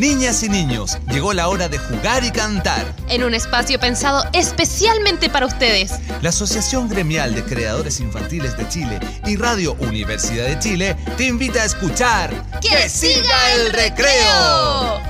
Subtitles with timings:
[0.00, 2.86] Niñas y niños, llegó la hora de jugar y cantar.
[3.10, 5.92] En un espacio pensado especialmente para ustedes.
[6.22, 11.60] La Asociación Gremial de Creadores Infantiles de Chile y Radio Universidad de Chile te invita
[11.60, 12.30] a escuchar
[12.62, 15.02] ¡Que, siga el recreo!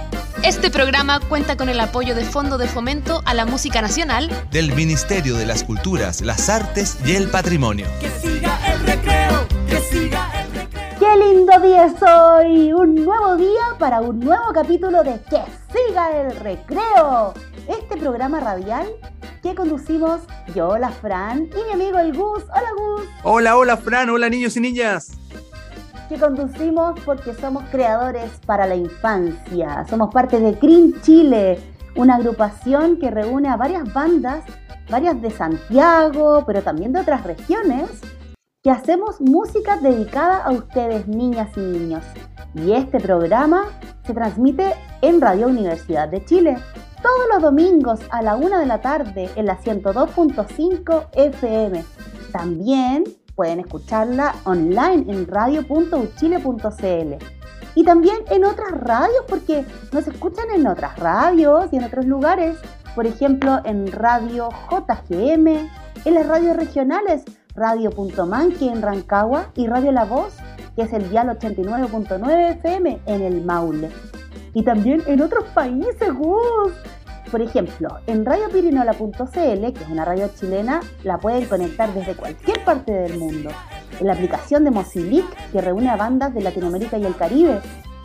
[0.42, 4.74] Este programa cuenta con el apoyo de Fondo de Fomento a la Música Nacional del
[4.74, 7.86] Ministerio de las Culturas, las Artes y el Patrimonio.
[8.00, 10.39] Que siga el recreo, que siga el ¡Qué
[11.20, 12.72] lindo día es hoy!
[12.72, 17.34] Un nuevo día para un nuevo capítulo de Que siga el recreo.
[17.68, 18.86] Este programa radial
[19.42, 20.22] que conducimos
[20.54, 22.44] yo, la Fran, y mi amigo el Gus.
[22.44, 23.08] Hola Gus.
[23.22, 25.18] Hola, hola Fran, hola niños y niñas.
[26.08, 29.84] Que conducimos porque somos creadores para la infancia.
[29.90, 31.60] Somos parte de Green Chile,
[31.96, 34.42] una agrupación que reúne a varias bandas,
[34.88, 37.90] varias de Santiago, pero también de otras regiones
[38.62, 42.04] que hacemos música dedicada a ustedes, niñas y niños.
[42.54, 43.68] Y este programa
[44.04, 46.58] se transmite en Radio Universidad de Chile
[47.02, 51.82] todos los domingos a la una de la tarde en la 102.5 FM.
[52.32, 53.04] También
[53.34, 57.24] pueden escucharla online en radio.uchile.cl.
[57.76, 62.58] Y también en otras radios, porque nos escuchan en otras radios y en otros lugares.
[62.94, 65.46] Por ejemplo, en Radio JGM,
[66.04, 67.24] en las radios regionales
[67.54, 67.90] Radio
[68.26, 70.34] Manque en Rancagua y Radio La Voz,
[70.76, 73.90] que es el dial 89.9 FM en el Maule.
[74.54, 76.72] Y también en otros países, Gus.
[77.30, 82.92] Por ejemplo, en radiopirinola.cl, que es una radio chilena, la pueden conectar desde cualquier parte
[82.92, 83.50] del mundo.
[84.00, 87.60] En la aplicación de Mozilic, que reúne a bandas de Latinoamérica y el Caribe.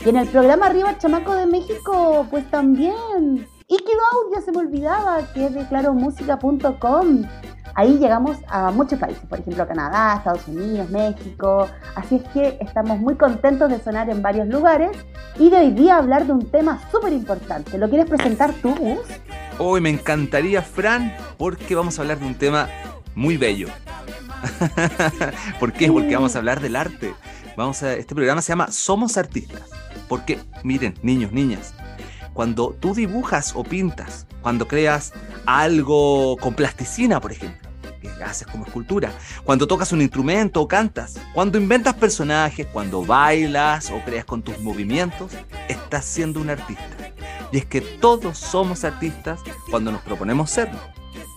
[0.06, 3.48] Y en el programa Arriba Chamaco de México, pues también.
[3.68, 7.24] Out, ya se me olvidaba, que es de claromúsica.com.
[7.78, 11.68] Ahí llegamos a muchos países, por ejemplo Canadá, Estados Unidos, México.
[11.94, 14.98] Así es que estamos muy contentos de sonar en varios lugares
[15.38, 17.78] y de hoy día hablar de un tema súper importante.
[17.78, 19.00] ¿Lo quieres presentar tú, Gus?
[19.60, 22.70] Hoy me encantaría, Fran, porque vamos a hablar de un tema
[23.14, 23.68] muy bello.
[25.60, 25.92] ¿Por qué?
[25.92, 27.14] Porque vamos a hablar del arte.
[27.58, 29.64] Vamos a, este programa se llama Somos Artistas.
[30.08, 31.74] Porque, miren, niños, niñas,
[32.34, 35.12] cuando tú dibujas o pintas, cuando creas
[35.46, 37.65] algo con plasticina, por ejemplo,
[38.24, 39.12] haces como escultura,
[39.44, 44.60] cuando tocas un instrumento o cantas, cuando inventas personajes, cuando bailas o creas con tus
[44.60, 45.32] movimientos,
[45.68, 47.14] estás siendo un artista.
[47.52, 49.40] Y es que todos somos artistas
[49.70, 50.80] cuando nos proponemos serlo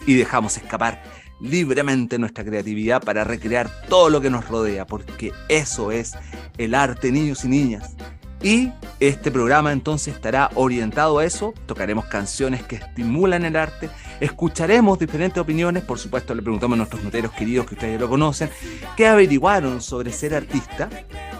[0.06, 1.02] y dejamos escapar
[1.40, 6.14] libremente nuestra creatividad para recrear todo lo que nos rodea, porque eso es
[6.56, 7.94] el arte, niños y niñas.
[8.42, 11.54] Y este programa entonces estará orientado a eso.
[11.66, 13.90] Tocaremos canciones que estimulan el arte,
[14.20, 15.82] escucharemos diferentes opiniones.
[15.82, 18.50] Por supuesto, le preguntamos a nuestros noteros queridos que ustedes lo conocen,
[18.96, 20.88] qué averiguaron sobre ser artista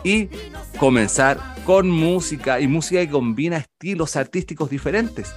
[0.02, 0.28] y
[0.78, 5.32] comenzar con música y música que combina estilos artísticos diferentes.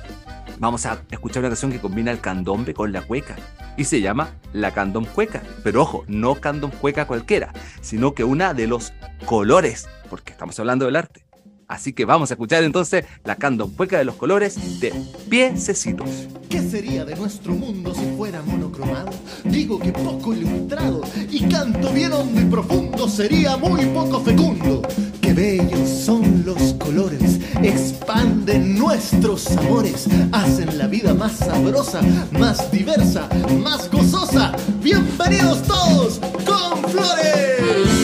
[0.57, 3.35] Vamos a escuchar una canción que combina el candombe con la cueca
[3.77, 5.41] y se llama La Candom Cueca.
[5.63, 7.51] Pero ojo, no Candom Cueca cualquiera,
[7.81, 8.93] sino que una de los
[9.25, 11.30] colores, porque estamos hablando del arte.
[11.71, 14.93] Así que vamos a escuchar entonces la Candom Cueca de los colores de
[15.29, 16.27] Piececitos.
[16.49, 19.11] ¿Qué sería de nuestro mundo si fuera monocromado?
[19.45, 24.81] Digo que poco ilustrado y canto bien hondo y profundo sería muy poco fecundo.
[25.21, 32.01] Qué bellos son los colores, expanden nuestros amores, hacen la vida más sabrosa,
[32.31, 33.29] más diversa,
[33.63, 34.51] más gozosa.
[34.81, 38.00] Bienvenidos todos con flores.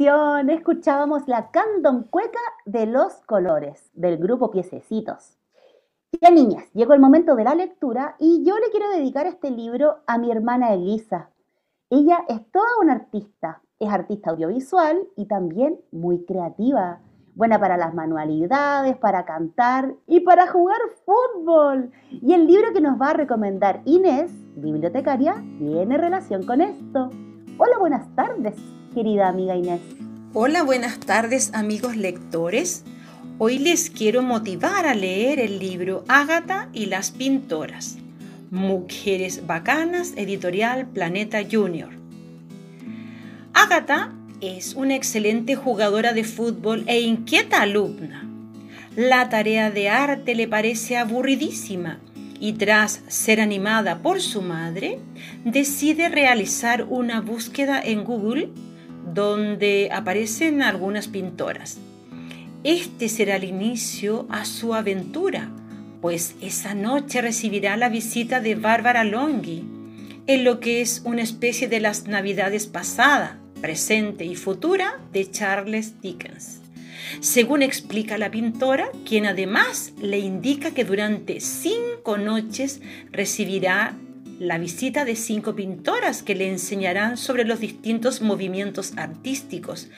[0.00, 5.36] Escuchábamos la Candom Cueca de los colores del grupo Piececitos.
[6.22, 9.98] Ya niñas, llegó el momento de la lectura y yo le quiero dedicar este libro
[10.06, 11.28] a mi hermana Elisa.
[11.90, 17.00] Ella es toda una artista, es artista audiovisual y también muy creativa,
[17.34, 21.90] buena para las manualidades, para cantar y para jugar fútbol.
[22.10, 27.10] Y el libro que nos va a recomendar Inés, bibliotecaria, tiene relación con esto.
[27.58, 28.56] Hola, buenas tardes,
[28.94, 29.80] querida amiga Inés.
[30.34, 32.84] Hola, buenas tardes amigos lectores.
[33.38, 37.98] Hoy les quiero motivar a leer el libro Ágata y las pintoras.
[38.50, 41.90] Mujeres Bacanas, editorial Planeta Junior.
[43.54, 48.28] Ágata es una excelente jugadora de fútbol e inquieta alumna.
[48.96, 52.00] La tarea de arte le parece aburridísima
[52.40, 54.98] y tras ser animada por su madre,
[55.44, 58.48] decide realizar una búsqueda en Google
[59.14, 61.78] donde aparecen algunas pintoras.
[62.64, 65.50] Este será el inicio a su aventura,
[66.00, 69.64] pues esa noche recibirá la visita de Bárbara Longhi,
[70.26, 76.00] en lo que es una especie de las navidades pasada, presente y futura de Charles
[76.00, 76.60] Dickens
[77.20, 82.80] según explica la pintora, quien además le indica que durante cinco noches
[83.10, 83.96] recibirá
[84.40, 89.88] la visita de cinco pintoras que le enseñarán sobre los distintos movimientos artísticos,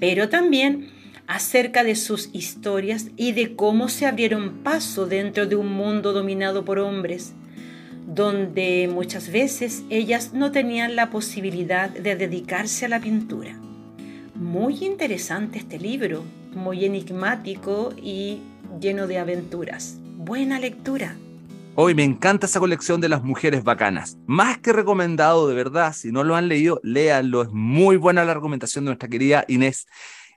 [0.00, 0.88] pero también
[1.26, 6.64] acerca de sus historias y de cómo se abrieron paso dentro de un mundo dominado
[6.64, 7.34] por hombres,
[8.06, 13.60] donde muchas veces ellas no tenían la posibilidad de dedicarse a la pintura.
[14.34, 18.38] Muy interesante este libro, muy enigmático y
[18.80, 19.98] lleno de aventuras.
[20.16, 21.18] Buena lectura.
[21.82, 24.18] Hoy me encanta esa colección de las mujeres bacanas.
[24.26, 25.94] Más que recomendado, de verdad.
[25.94, 27.40] Si no lo han leído, léanlo.
[27.40, 29.86] Es muy buena la recomendación de nuestra querida Inés.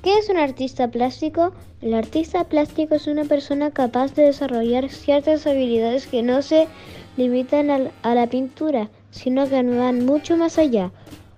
[0.02, 1.52] ¿Qué es un artista plástico?
[1.80, 6.66] El artista plástico es una persona capaz de desarrollar ciertas habilidades que no se
[7.16, 10.90] limitan a la pintura, sino que van mucho más allá.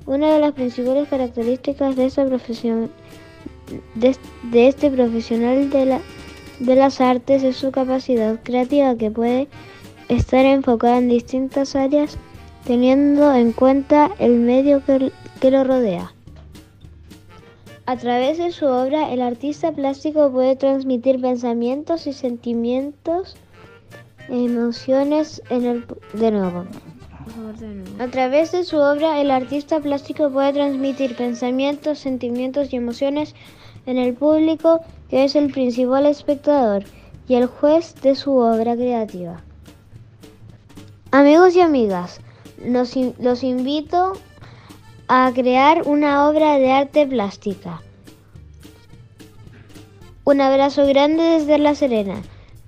[0.06, 2.90] Una de las principales características de esta profesión
[3.97, 6.00] de, este profesional de,
[6.61, 9.47] de las artes es su capacidad creativa que puede
[10.09, 12.16] estar enfocada en distintas áreas
[12.64, 16.13] teniendo en cuenta el medio que lo rodea.
[17.86, 23.36] A través de su obra, el artista plástico puede transmitir pensamientos y sentimientos,
[24.28, 25.86] emociones en el...
[26.14, 26.64] De nuevo.
[27.98, 33.34] A través de su obra, el artista plástico puede transmitir pensamientos, sentimientos y emociones
[33.84, 36.84] en el público, que es el principal espectador
[37.28, 39.42] y el juez de su obra creativa.
[41.10, 42.20] Amigos y amigas,
[42.64, 44.14] los, los invito
[45.08, 47.82] a crear una obra de arte plástica.
[50.25, 52.23] Un abrazo grande desde La Serena.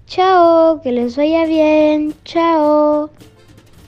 [0.07, 2.14] Chao, que les vaya bien.
[2.25, 3.11] Chao.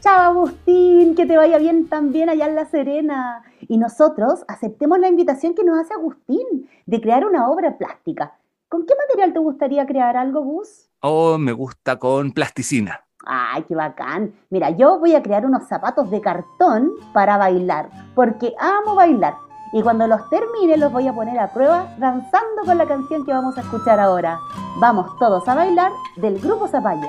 [0.01, 3.43] Chao Agustín, que te vaya bien también allá en La Serena.
[3.69, 8.39] Y nosotros aceptemos la invitación que nos hace Agustín de crear una obra plástica.
[8.69, 10.91] ¿Con qué material te gustaría crear algo, Gus?
[11.01, 13.08] Oh, me gusta con plasticina.
[13.27, 14.33] ¡Ay, qué bacán!
[14.51, 19.35] Mira, yo voy a crear unos zapatos de cartón para bailar, porque amo bailar.
[19.73, 23.33] Y cuando los termine los voy a poner a prueba danzando con la canción que
[23.33, 24.39] vamos a escuchar ahora.
[24.81, 27.09] Vamos todos a bailar del grupo Zapallo.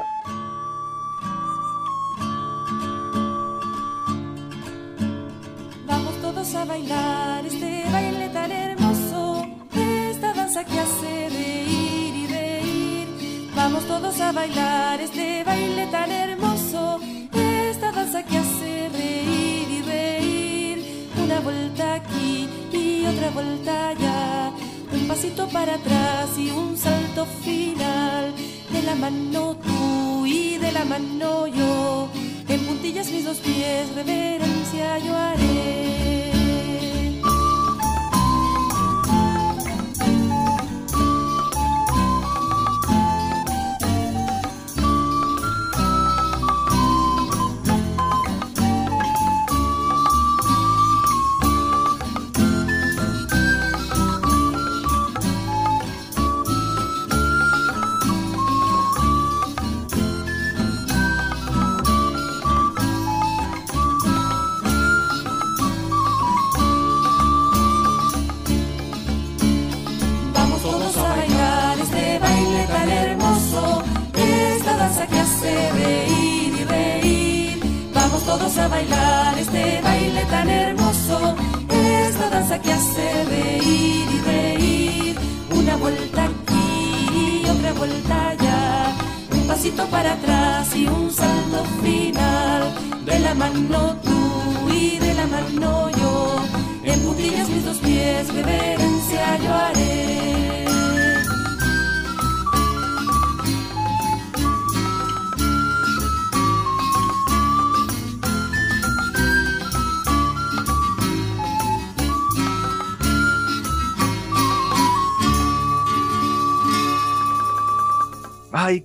[5.88, 11.09] Vamos todos a bailar este baile tan hermoso, esta danza que hace
[13.89, 17.00] todos a bailar este baile tan hermoso,
[17.34, 20.77] esta danza que hace reír y reír.
[21.24, 24.51] Una vuelta aquí y otra vuelta allá,
[24.93, 28.31] un pasito para atrás y un salto final.
[28.72, 32.10] De la mano tú y de la mano yo,
[32.48, 36.18] en puntillas mis dos pies, reverencia yo haré.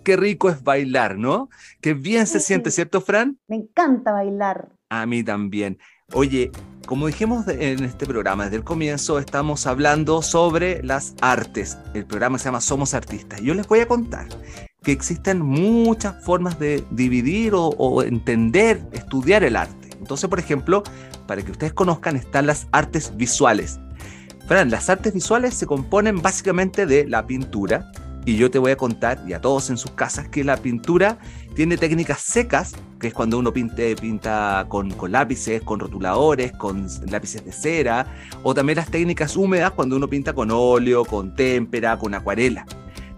[0.05, 1.49] Qué rico es bailar, ¿no?
[1.81, 3.39] Qué bien se siente, ¿cierto, Fran?
[3.49, 4.69] Me encanta bailar.
[4.91, 5.79] A mí también.
[6.13, 6.53] Oye,
[6.87, 11.79] como dijimos en este programa desde el comienzo, estamos hablando sobre las artes.
[11.95, 13.41] El programa se llama Somos Artistas.
[13.41, 14.29] Yo les voy a contar
[14.83, 19.89] que existen muchas formas de dividir o, o entender, estudiar el arte.
[19.99, 20.83] Entonces, por ejemplo,
[21.27, 23.81] para que ustedes conozcan, están las artes visuales.
[24.47, 27.91] Fran, las artes visuales se componen básicamente de la pintura.
[28.27, 31.19] Y yo te voy a contar, y a todos en sus casas, que la pintura
[31.55, 36.87] tiene técnicas secas, que es cuando uno pinte- pinta con, con lápices, con rotuladores, con
[37.11, 38.07] lápices de cera,
[38.43, 42.65] o también las técnicas húmedas cuando uno pinta con óleo, con témpera, con acuarela.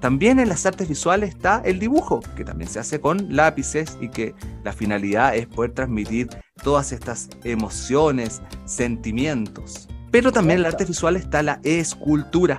[0.00, 4.08] También en las artes visuales está el dibujo, que también se hace con lápices y
[4.08, 6.28] que la finalidad es poder transmitir
[6.62, 9.88] todas estas emociones, sentimientos.
[10.10, 12.58] Pero también en las artes visuales está la escultura,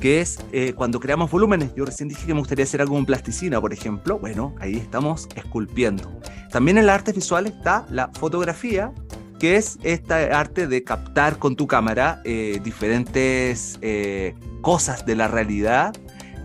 [0.00, 1.74] que es eh, cuando creamos volúmenes.
[1.74, 4.18] Yo recién dije que me gustaría hacer algo con plasticina, por ejemplo.
[4.18, 6.20] Bueno, ahí estamos esculpiendo.
[6.50, 8.92] También en las artes visuales está la fotografía,
[9.38, 15.28] que es esta arte de captar con tu cámara eh, diferentes eh, cosas de la
[15.28, 15.94] realidad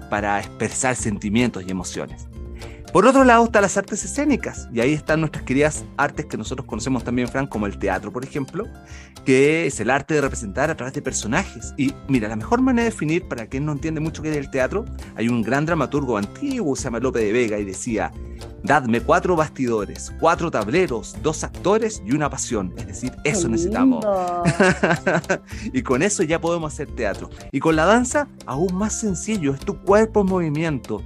[0.10, 2.27] para expresar sentimientos y emociones.
[2.94, 6.68] Por otro lado están las artes escénicas, y ahí están nuestras queridas artes que nosotros
[6.68, 8.68] conocemos también, Frank, como el teatro, por ejemplo,
[9.26, 11.74] que es el arte de representar a través de personajes.
[11.76, 14.52] Y mira, la mejor manera de definir, para quien no entiende mucho qué es el
[14.52, 14.86] teatro,
[15.16, 18.12] hay un gran dramaturgo antiguo, se llama Lope de Vega, y decía,
[18.62, 22.76] dadme cuatro bastidores, cuatro tableros, dos actores y una pasión.
[22.78, 24.06] Es decir, eso necesitamos.
[25.74, 27.32] y con eso ya podemos hacer teatro.
[27.52, 31.04] Y con la danza, aún más sencillo, es tu cuerpo en movimiento.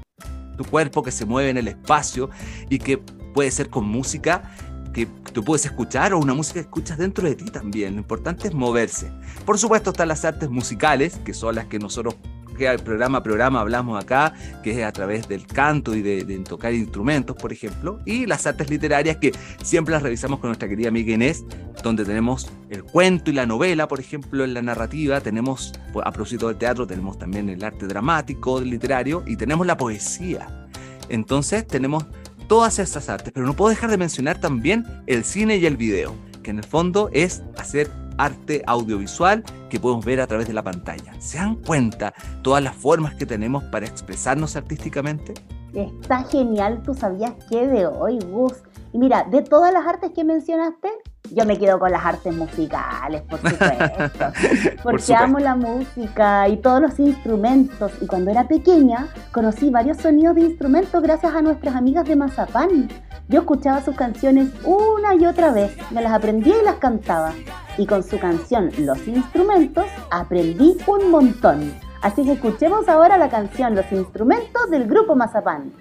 [0.58, 2.30] Tu cuerpo que se mueve en el espacio
[2.70, 4.52] y que puede ser con música
[4.94, 7.94] que tú puedes escuchar o una música que escuchas dentro de ti también.
[7.94, 9.12] Lo importante es moverse.
[9.46, 12.16] Por supuesto están las artes musicales, que son las que nosotros
[12.58, 14.34] que programa programa hablamos acá,
[14.64, 18.46] que es a través del canto y de, de tocar instrumentos, por ejemplo, y las
[18.46, 19.32] artes literarias que
[19.64, 21.46] siempre las revisamos con nuestra querida amiga Inés,
[21.84, 26.12] donde tenemos el cuento y la novela, por ejemplo, en la narrativa, tenemos, pues, a
[26.12, 30.68] propósito del teatro, tenemos también el arte dramático, literario, y tenemos la poesía.
[31.10, 32.06] Entonces tenemos
[32.48, 36.16] todas esas artes, pero no puedo dejar de mencionar también el cine y el video,
[36.44, 40.64] que en el fondo es hacer arte audiovisual que podemos ver a través de la
[40.64, 41.14] pantalla.
[41.20, 45.34] ¿Se dan cuenta todas las formas que tenemos para expresarnos artísticamente?
[45.74, 48.54] Está genial, tú sabías que de hoy, Gus.
[48.94, 50.90] Y mira, de todas las artes que mencionaste,
[51.32, 54.32] yo me quedo con las artes musicales, por supuesto.
[54.84, 55.16] Porque supuesto.
[55.16, 57.92] amo la música y todos los instrumentos.
[58.02, 62.90] Y cuando era pequeña, conocí varios sonidos de instrumentos gracias a nuestras amigas de Mazapán.
[63.30, 67.34] Yo escuchaba sus canciones una y otra vez, me las aprendí y las cantaba.
[67.78, 71.78] Y con su canción Los Instrumentos aprendí un montón.
[72.02, 75.74] Así que escuchemos ahora la canción Los Instrumentos del grupo Mazapán.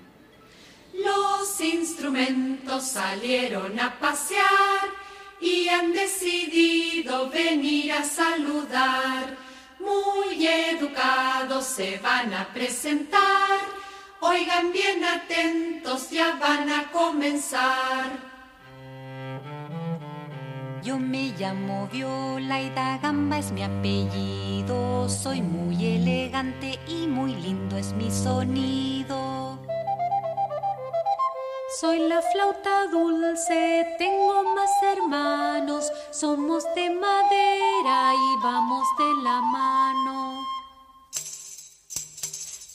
[0.92, 4.88] Los instrumentos salieron a pasear
[5.40, 9.36] y han decidido venir a saludar.
[9.78, 13.85] Muy educados se van a presentar.
[14.28, 18.10] Oigan bien atentos, ya van a comenzar.
[20.82, 25.08] Yo me llamo Viola y da Gamba es mi apellido.
[25.08, 29.60] Soy muy elegante y muy lindo es mi sonido.
[31.80, 40.55] Soy la flauta dulce, tengo más hermanos, somos de madera y vamos de la mano.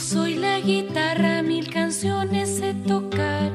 [0.00, 3.52] Soy la guitarra, mil canciones sé tocar.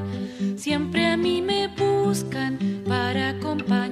[0.56, 3.85] Siempre a mí me buscan para acompañar.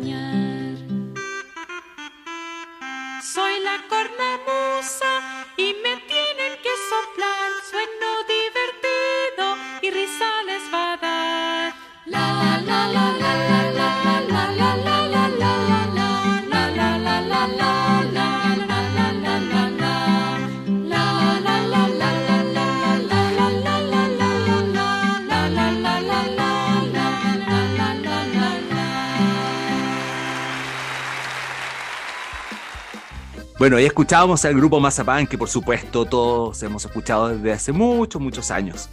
[33.65, 38.21] Bueno, ahí escuchábamos al grupo Mazapán, que por supuesto todos hemos escuchado desde hace muchos,
[38.21, 38.91] muchos años.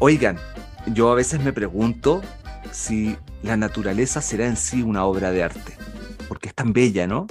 [0.00, 0.36] Oigan,
[0.86, 2.20] yo a veces me pregunto
[2.72, 5.76] si la naturaleza será en sí una obra de arte,
[6.26, 7.28] porque es tan bella, ¿no?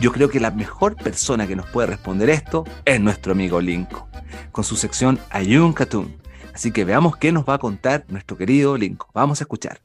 [0.00, 4.08] Yo creo que la mejor persona que nos puede responder esto es nuestro amigo Linko,
[4.52, 6.16] con su sección Ayun Katun.
[6.54, 9.10] Así que veamos qué nos va a contar nuestro querido Linko.
[9.12, 9.82] Vamos a escuchar.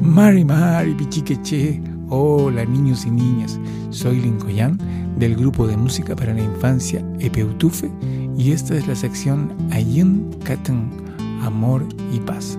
[0.00, 3.60] Mari Mari Pichiqueche, hola niños y niñas,
[3.90, 4.78] soy Lincoyan
[5.18, 7.90] del grupo de música para la infancia Epeutufe
[8.34, 10.90] y esta es la sección Ayun Katun,
[11.42, 12.58] Amor y Paz.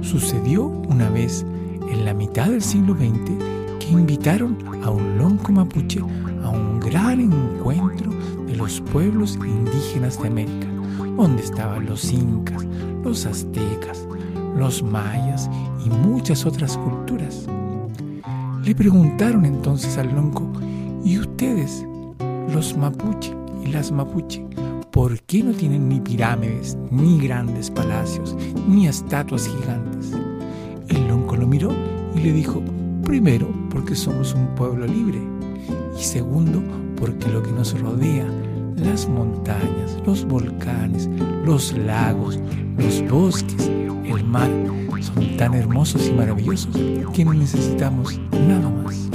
[0.00, 1.46] Sucedió una vez
[1.88, 6.00] en la mitad del siglo XX que invitaron a un lonco mapuche
[6.42, 8.10] a un gran encuentro
[8.44, 10.66] de los pueblos indígenas de América,
[11.16, 12.66] donde estaban los incas,
[13.04, 14.04] los aztecas,
[14.56, 15.50] los mayas
[15.84, 17.46] y muchas otras culturas.
[18.64, 20.50] Le preguntaron entonces al lonco,
[21.04, 21.84] ¿y ustedes,
[22.52, 23.32] los mapuche
[23.64, 24.44] y las mapuche,
[24.90, 28.34] por qué no tienen ni pirámides, ni grandes palacios,
[28.66, 30.12] ni estatuas gigantes?
[30.88, 31.70] El lonco lo miró
[32.14, 32.62] y le dijo,
[33.04, 35.20] primero, porque somos un pueblo libre,
[35.98, 36.62] y segundo,
[36.96, 38.26] porque lo que nos rodea,
[38.76, 41.08] las montañas, los volcanes,
[41.44, 42.40] los lagos,
[42.76, 43.70] los bosques,
[44.14, 44.50] el mar,
[45.00, 46.76] son tan hermosos y maravillosos
[47.12, 49.08] que no necesitamos nada más.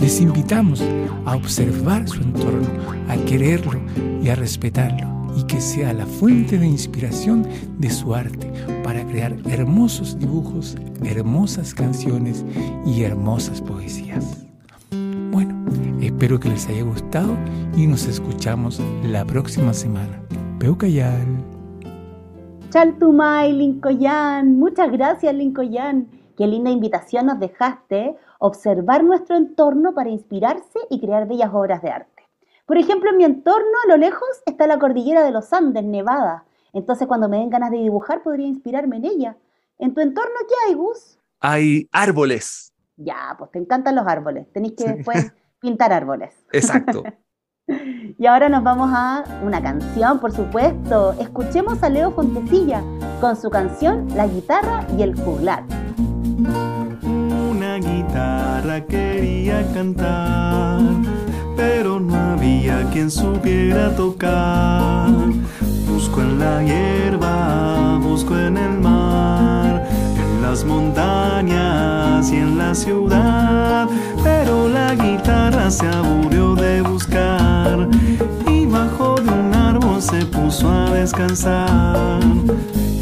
[0.00, 0.82] Les invitamos
[1.24, 2.68] a observar su entorno,
[3.08, 3.80] a quererlo
[4.22, 7.46] y a respetarlo, y que sea la fuente de inspiración
[7.78, 12.44] de su arte para crear hermosos dibujos, hermosas canciones
[12.84, 14.44] y hermosas poesías.
[15.32, 15.64] Bueno,
[16.00, 17.36] espero que les haya gustado
[17.76, 20.20] y nos escuchamos la próxima semana.
[20.58, 21.53] Peucayal.
[22.74, 26.08] Chaltumay, Lincoyan, muchas gracias Lincoyan.
[26.36, 31.90] Qué linda invitación nos dejaste, observar nuestro entorno para inspirarse y crear bellas obras de
[31.90, 32.28] arte.
[32.66, 36.46] Por ejemplo, en mi entorno, a lo lejos, está la cordillera de los Andes, Nevada.
[36.72, 39.36] Entonces, cuando me den ganas de dibujar, podría inspirarme en ella.
[39.78, 41.20] ¿En tu entorno qué hay, Gus?
[41.38, 42.72] Hay árboles.
[42.96, 44.52] Ya, pues te encantan los árboles.
[44.52, 46.34] Tenéis que después pintar árboles.
[46.50, 47.04] Exacto.
[48.18, 51.14] Y ahora nos vamos a una canción, por supuesto.
[51.20, 52.82] Escuchemos a Leo Fontecilla
[53.20, 55.64] con su canción La guitarra y el juglar.
[57.50, 60.80] Una guitarra quería cantar,
[61.56, 65.08] pero no había quien supiera tocar.
[65.88, 68.73] Busco en la hierba, busco en el
[70.54, 73.88] las montañas y en la ciudad,
[74.22, 77.88] pero la guitarra se aburrió de buscar
[78.48, 82.20] y bajo de un árbol se puso a descansar.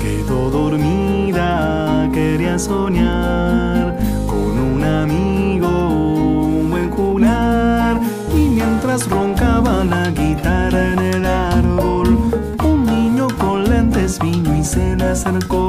[0.00, 8.00] Quedó dormida, quería soñar con un amigo, un buen jugar.
[8.34, 12.16] Y mientras roncaba la guitarra en el árbol,
[12.64, 15.61] un niño con lentes vino y se le acercó.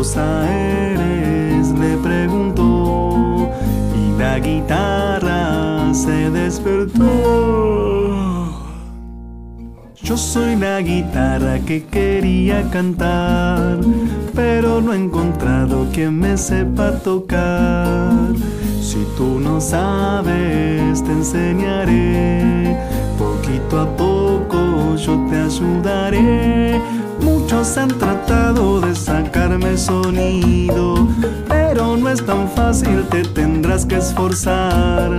[0.00, 1.72] ¿Qué cosa eres?
[1.72, 3.50] le preguntó.
[3.94, 7.04] Y la guitarra se despertó.
[10.02, 13.76] Yo soy la guitarra que quería cantar,
[14.34, 18.10] pero no he encontrado quien me sepa tocar.
[18.80, 22.74] Si tú no sabes, te enseñaré.
[23.18, 26.80] Poquito a poco yo te ayudaré.
[27.52, 31.08] Muchos han tratado de sacarme sonido,
[31.48, 35.10] pero no es tan fácil, te tendrás que esforzar.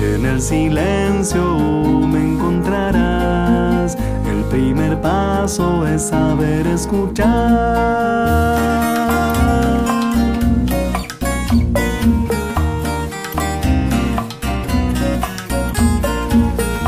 [0.00, 3.98] En el silencio me encontrarás.
[4.24, 7.26] El primer paso es saber escuchar.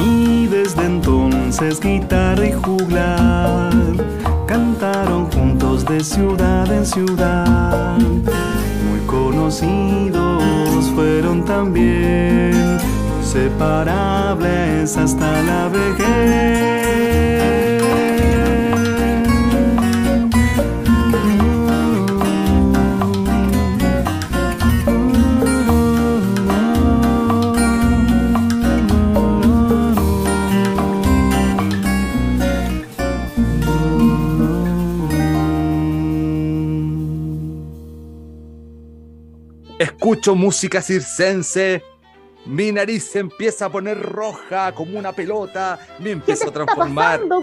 [0.00, 4.03] Y desde entonces guitarra y juglar
[5.94, 7.98] de ciudad en ciudad.
[7.98, 10.42] Muy conocidos
[10.94, 12.78] fueron también,
[13.20, 16.14] inseparables niñez hasta la vejez.
[40.14, 41.82] Escucho música circense.
[42.46, 45.76] Mi nariz se empieza a poner roja como una pelota.
[45.98, 47.18] Me ¿Qué te empiezo a está transformar.
[47.22, 47.40] pasando?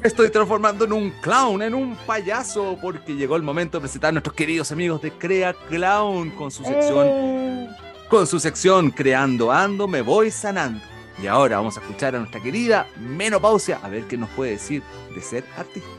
[0.00, 4.08] Me Estoy transformando en un clown, en un payaso, porque llegó el momento de presentar
[4.08, 7.68] a nuestros queridos amigos de Crea Clown con su sección, Eh,
[8.08, 10.82] con su sección Creando Ando, me voy sanando.
[11.22, 14.82] Y ahora vamos a escuchar a nuestra querida Menopausia a ver qué nos puede decir
[15.14, 15.90] de ser artista.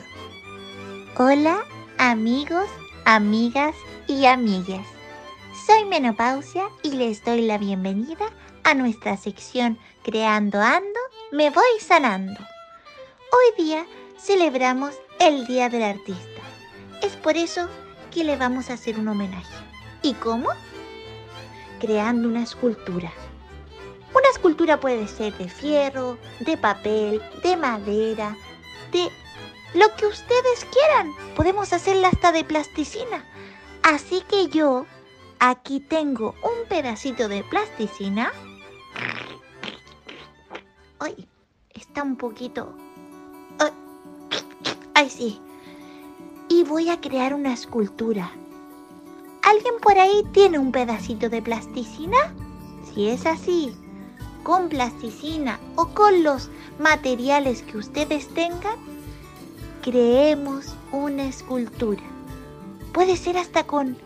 [1.18, 1.60] Hola,
[2.00, 2.66] amigos,
[3.06, 3.76] amigas
[4.08, 4.95] y amigues.
[5.66, 8.28] Soy Menopausia y les doy la bienvenida
[8.64, 11.00] a nuestra sección Creando Ando,
[11.32, 12.40] Me Voy Sanando.
[13.32, 13.88] Hoy día
[14.20, 16.42] celebramos el Día del Artista.
[17.02, 17.68] Es por eso
[18.12, 19.56] que le vamos a hacer un homenaje.
[20.04, 20.50] ¿Y cómo?
[21.80, 23.12] Creando una escultura.
[24.14, 28.38] Una escultura puede ser de fierro, de papel, de madera,
[28.92, 29.10] de
[29.74, 31.12] lo que ustedes quieran.
[31.36, 33.26] Podemos hacerla hasta de plasticina.
[33.82, 34.86] Así que yo
[35.40, 38.32] aquí tengo un pedacito de plasticina.
[41.00, 41.28] Ay,
[41.74, 42.74] está un poquito.
[43.60, 43.72] Ay,
[44.94, 45.42] ay, sí.
[46.50, 48.32] Y voy a crear una escultura.
[49.44, 52.34] ¿Alguien por ahí tiene un pedacito de plasticina?
[52.94, 53.76] Si es así,
[54.44, 58.78] con plasticina o con los materiales que ustedes tengan,
[59.82, 62.02] creemos una escultura.
[62.94, 63.98] Puede ser hasta con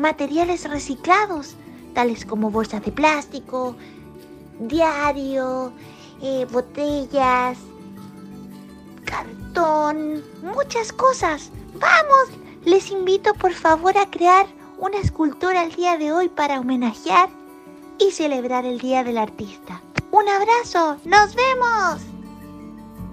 [0.00, 1.54] materiales reciclados,
[1.94, 3.76] tales como bolsas de plástico,
[4.58, 5.72] diario,
[6.22, 7.58] eh, botellas,
[9.04, 11.50] cartón, muchas cosas.
[11.74, 14.46] Vamos, les invito por favor a crear
[14.78, 17.28] una escultura el día de hoy para homenajear
[17.98, 19.80] y celebrar el Día del Artista.
[20.10, 22.00] Un abrazo, nos vemos.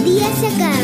[0.05, 0.82] Día se acaba.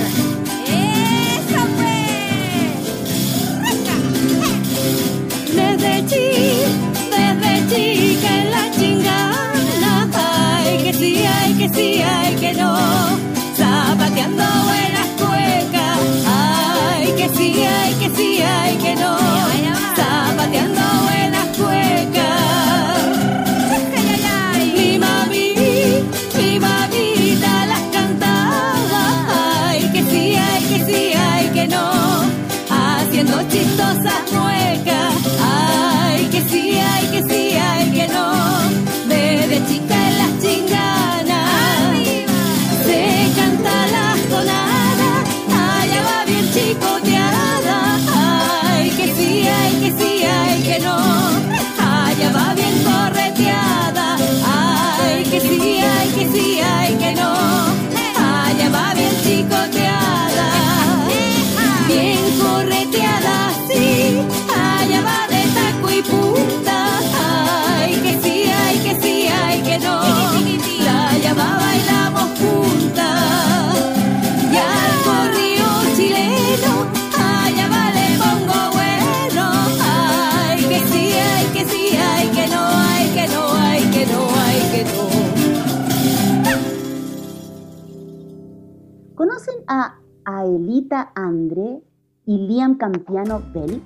[90.99, 91.83] Aelita André
[92.27, 93.83] y Liam Campiano Vélez?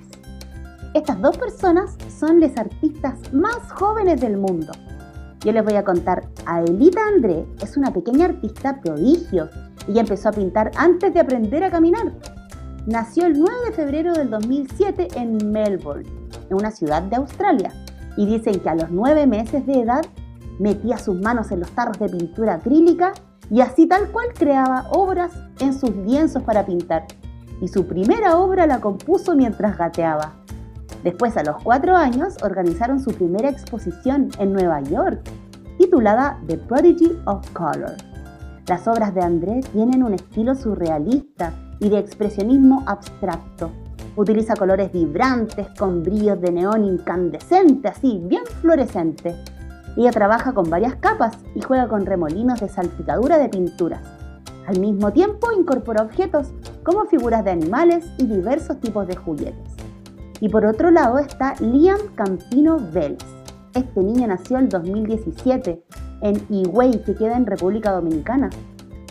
[0.95, 4.71] Estas dos personas son las artistas más jóvenes del mundo.
[5.41, 9.49] Yo les voy a contar, Aelita André es una pequeña artista prodigio.
[9.87, 12.13] Ella empezó a pintar antes de aprender a caminar.
[12.87, 16.09] Nació el 9 de febrero del 2007 en Melbourne,
[16.49, 17.71] en una ciudad de Australia.
[18.17, 20.03] Y dicen que a los nueve meses de edad
[20.57, 23.13] metía sus manos en los tarros de pintura acrílica
[23.49, 27.05] y así tal cual creaba obras en sus lienzos para pintar.
[27.61, 30.33] Y su primera obra la compuso mientras gateaba.
[31.03, 35.21] Después, a los cuatro años, organizaron su primera exposición en Nueva York,
[35.77, 37.95] titulada The Prodigy of Color.
[38.67, 43.71] Las obras de André tienen un estilo surrealista y de expresionismo abstracto.
[44.15, 49.35] Utiliza colores vibrantes con brillos de neón incandescente, así, bien fluorescente.
[49.95, 54.01] Ella trabaja con varias capas y juega con remolinos de salpicadura de pinturas.
[54.67, 56.51] Al mismo tiempo incorpora objetos
[56.83, 59.75] como figuras de animales y diversos tipos de juguetes.
[60.39, 63.23] Y por otro lado está Liam Campino Vélez.
[63.73, 65.83] Este niño nació el 2017
[66.21, 68.49] en Higüey, que queda en República Dominicana.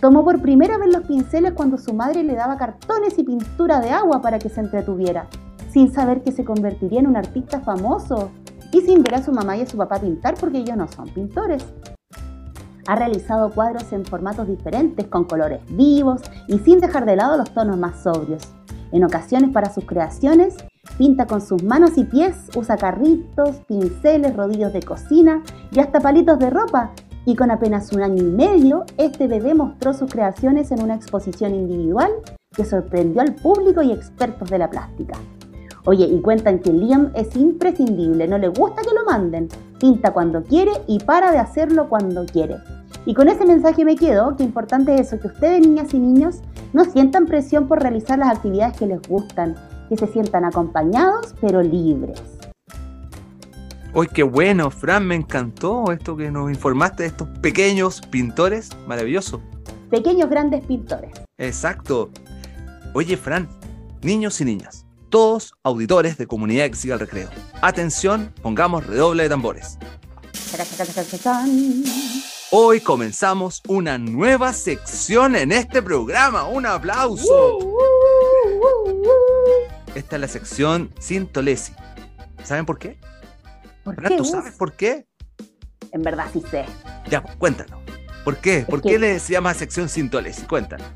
[0.01, 3.91] Tomó por primera vez los pinceles cuando su madre le daba cartones y pintura de
[3.91, 5.29] agua para que se entretuviera,
[5.71, 8.31] sin saber que se convertiría en un artista famoso
[8.73, 11.09] y sin ver a su mamá y a su papá pintar porque ellos no son
[11.09, 11.65] pintores.
[12.87, 17.53] Ha realizado cuadros en formatos diferentes, con colores vivos y sin dejar de lado los
[17.55, 18.43] tonos más sobrios.
[18.91, 20.57] En ocasiones para sus creaciones,
[20.99, 26.39] pinta con sus manos y pies, usa carritos, pinceles, rodillos de cocina y hasta palitos
[26.39, 26.91] de ropa.
[27.25, 31.55] Y con apenas un año y medio, este bebé mostró sus creaciones en una exposición
[31.55, 32.11] individual
[32.53, 35.15] que sorprendió al público y expertos de la plástica.
[35.85, 39.49] Oye, y cuentan que Liam es imprescindible, no le gusta que lo manden,
[39.81, 42.57] pinta cuando quiere y para de hacerlo cuando quiere.
[43.05, 46.41] Y con ese mensaje me quedo, que importante es eso, que ustedes niñas y niños
[46.73, 49.57] no sientan presión por realizar las actividades que les gustan,
[49.89, 52.21] que se sientan acompañados pero libres.
[53.95, 55.07] ¡Uy, qué bueno, Fran!
[55.07, 58.71] Me encantó esto que nos informaste de estos pequeños pintores.
[58.87, 59.43] Maravilloso.
[59.91, 61.13] Pequeños grandes pintores.
[61.37, 62.09] Exacto.
[62.95, 63.49] Oye, Fran,
[64.01, 64.82] niños y niñas,
[65.13, 67.29] todos auditores de comunidad que siga el recreo.
[67.61, 69.77] Atención, pongamos redoble de tambores.
[72.51, 76.45] Hoy comenzamos una nueva sección en este programa.
[76.49, 77.59] ¡Un aplauso!
[79.95, 81.75] Esta es la sección Sintolesi.
[82.43, 82.99] ¿Saben por qué?
[83.85, 85.07] ¿Por qué, ¿Tú sabes por qué?
[85.93, 86.65] En verdad sí sé.
[87.11, 87.81] Ya, cuéntanos.
[88.25, 88.65] ¿Por qué?
[88.67, 90.47] ¿Por que- qué le se llama sección Sintolesi?
[90.47, 90.87] Cuéntanos.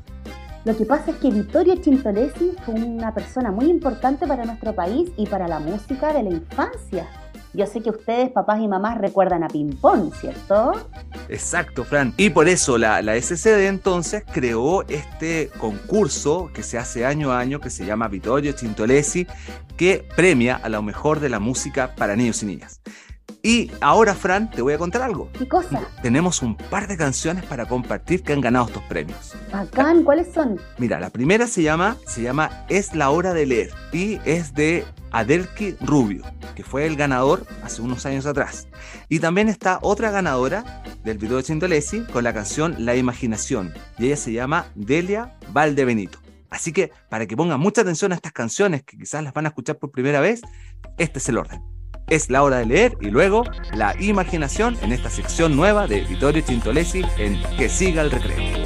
[0.67, 5.09] Lo que pasa es que Vittorio Chintolesi fue una persona muy importante para nuestro país
[5.15, 7.07] y para la música de la infancia.
[7.53, 10.73] Yo sé que ustedes, papás y mamás, recuerdan a Pimpón, ¿cierto?
[11.29, 12.13] Exacto, Fran.
[12.17, 17.39] Y por eso la, la SCD entonces creó este concurso que se hace año a
[17.39, 19.25] año que se llama Vittorio Cintolesi,
[19.77, 22.81] que premia a lo mejor de la música para niños y niñas.
[23.43, 25.29] Y ahora, Fran, te voy a contar algo.
[25.37, 25.81] ¿Qué cosa?
[26.01, 29.35] Tenemos un par de canciones para compartir que han ganado estos premios.
[29.51, 30.59] Bacán, ¿cuáles son?
[30.77, 34.85] Mira, la primera se llama, se llama Es la hora de leer y es de
[35.11, 36.23] Adelki Rubio,
[36.55, 38.67] que fue el ganador hace unos años atrás.
[39.09, 44.07] Y también está otra ganadora del video de Cintolesi con la canción La Imaginación y
[44.07, 46.19] ella se llama Delia Valdebenito.
[46.49, 49.49] Así que para que pongan mucha atención a estas canciones que quizás las van a
[49.49, 50.41] escuchar por primera vez,
[50.97, 51.76] este es el orden.
[52.09, 53.43] Es la hora de leer y luego
[53.73, 58.65] la imaginación en esta sección nueva de Vittorio Cintolesi en Que siga el recreo.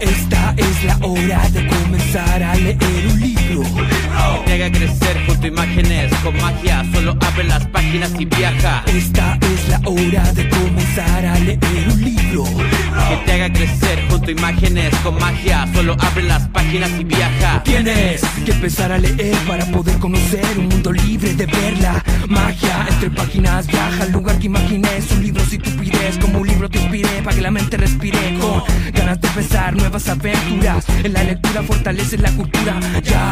[0.00, 3.39] Esta es la hora de comenzar a leer un libro.
[3.50, 6.84] Que te haga crecer junto a imágenes con magia.
[6.92, 8.84] Solo abre las páginas y viaja.
[8.86, 12.44] Esta es la hora de comenzar a leer un libro.
[12.44, 15.66] Que te haga crecer junto a imágenes con magia.
[15.74, 17.62] Solo abre las páginas y viaja.
[17.64, 22.04] Tienes que empezar a leer para poder conocer un mundo libre de verla.
[22.28, 25.10] Magia entre páginas viaja al lugar que imagines.
[25.10, 28.38] Un libro si tú pides, como un libro te inspire para que la mente respire
[28.40, 30.84] con ganas de empezar nuevas aventuras.
[31.02, 32.78] En la lectura fortalece la cultura.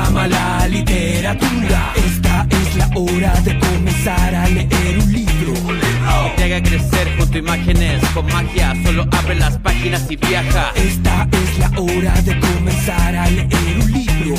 [0.08, 1.92] Llama la literatura.
[1.94, 5.52] Esta es la hora de comenzar a leer un libro.
[5.52, 8.74] Que te haga crecer junto imágenes con magia.
[8.86, 10.72] Solo abre las páginas y viaja.
[10.76, 14.34] Esta es la hora de comenzar a leer un libro.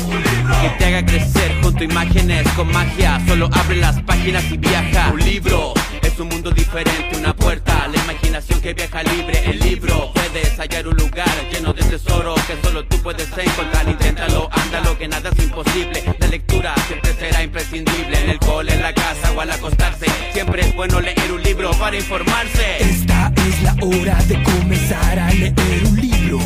[0.60, 3.20] Que te haga crecer junto imágenes con magia.
[3.28, 5.10] Solo abre las páginas y viaja.
[5.12, 5.72] Un libro
[6.20, 7.88] un mundo diferente, una puerta.
[7.88, 9.42] La imaginación que viaja libre.
[9.50, 13.88] El libro puedes hallar un lugar lleno de tesoro que solo tú puedes encontrar.
[13.88, 16.02] Inténtalo, ándalo, que nada es imposible.
[16.18, 18.22] La lectura siempre será imprescindible.
[18.22, 20.06] En el cole, en la casa o al acostarse.
[20.32, 22.76] Siempre es bueno leer un libro para informarse.
[22.80, 26.38] Esta es la hora de comenzar a leer un libro.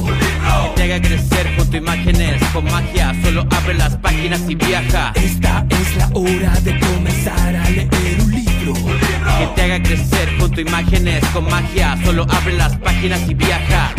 [0.76, 5.12] Te haga crecer junto a imágenes con magia, solo abre las páginas y viaja.
[5.14, 9.03] Esta es la hora de comenzar a leer un libro.
[9.38, 13.92] Que te haga crecer junto a imágenes con magia, solo abre las páginas y viaja.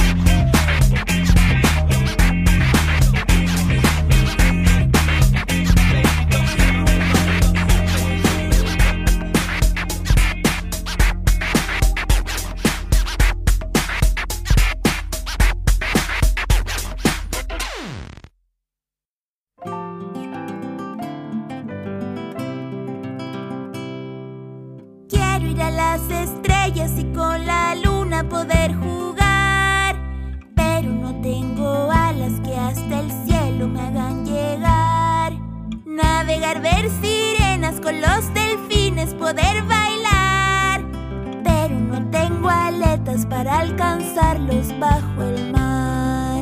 [43.35, 46.41] Para alcanzarlos bajo el mar.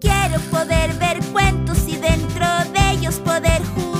[0.00, 3.91] Quiero poder ver cuentos y dentro de ellos poder jugar.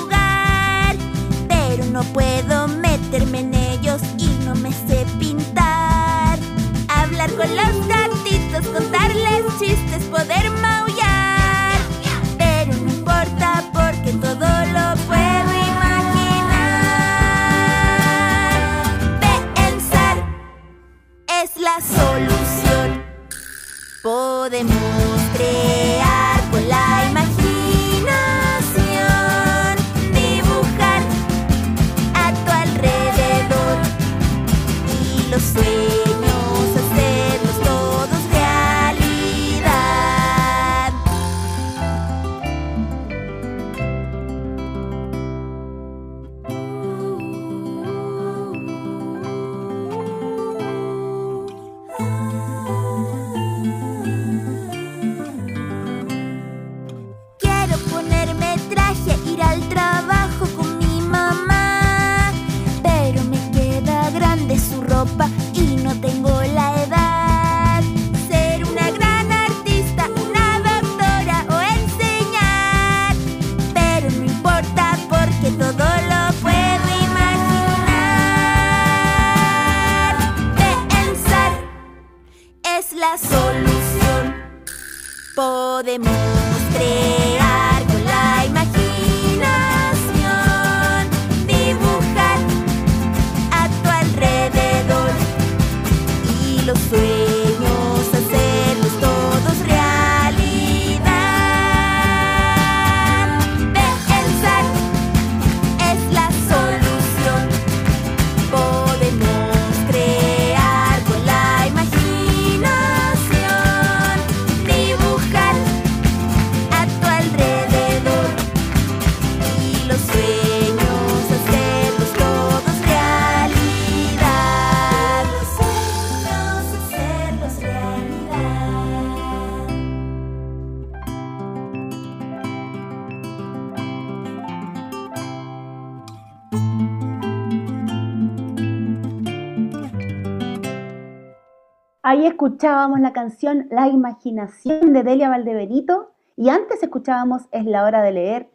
[142.27, 148.13] Escuchábamos la canción La imaginación de Delia Valdebenito y antes escuchábamos Es la hora de
[148.13, 148.51] leer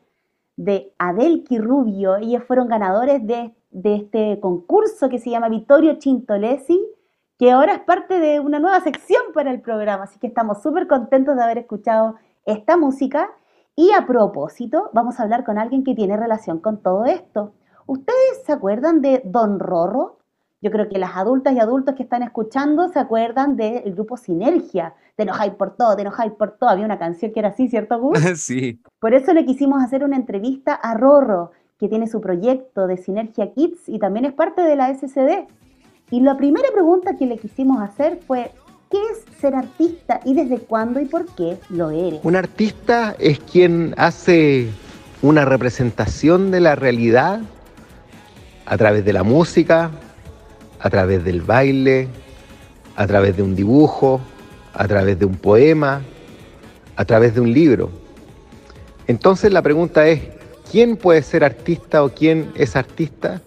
[0.56, 2.16] de Adelki Rubio.
[2.16, 6.82] Ellos fueron ganadores de, de este concurso que se llama Vittorio Chintolesi,
[7.38, 10.06] que ahora es parte de una nueva sección para el programa.
[10.06, 12.16] Así que estamos súper contentos de haber escuchado
[12.46, 13.32] esta música.
[13.76, 17.52] Y a propósito, vamos a hablar con alguien que tiene relación con todo esto.
[17.86, 20.17] ¿Ustedes se acuerdan de Don Rorro?
[20.60, 24.96] Yo creo que las adultas y adultos que están escuchando se acuerdan del grupo Sinergia.
[25.16, 26.72] Te enojáis por todo, te enojáis por todo.
[26.72, 28.20] Había una canción que era así, ¿cierto, Gus?
[28.36, 28.82] sí.
[29.00, 33.54] Por eso le quisimos hacer una entrevista a Rorro, que tiene su proyecto de Sinergia
[33.54, 35.48] Kids y también es parte de la SCD.
[36.10, 38.52] Y la primera pregunta que le quisimos hacer fue,
[38.90, 42.22] ¿qué es ser artista y desde cuándo y por qué lo eres?
[42.24, 44.70] Un artista es quien hace
[45.22, 47.42] una representación de la realidad
[48.66, 49.92] a través de la música,
[50.80, 52.08] a través del baile,
[52.96, 54.22] a través de un dibujo,
[54.74, 56.02] a través de un poema,
[56.96, 57.90] a través de un libro.
[59.08, 60.22] Entonces la pregunta es,
[60.72, 63.42] ¿quién puede ser artista o quién es artista?